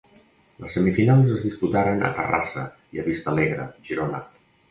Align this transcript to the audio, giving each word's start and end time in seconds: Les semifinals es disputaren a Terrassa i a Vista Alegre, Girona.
Les 0.61 0.75
semifinals 0.77 1.29
es 1.33 1.43
disputaren 1.47 2.01
a 2.09 2.11
Terrassa 2.21 2.65
i 2.97 3.01
a 3.01 3.05
Vista 3.09 3.31
Alegre, 3.35 3.67
Girona. 3.91 4.27